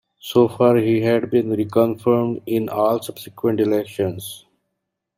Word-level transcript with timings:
So 0.17 0.47
far 0.47 0.77
he 0.77 1.01
had 1.01 1.29
been 1.29 1.49
reconfirmed 1.51 2.41
in 2.47 2.69
all 2.69 2.99
subsequent 3.03 3.59
elections. 3.59 4.45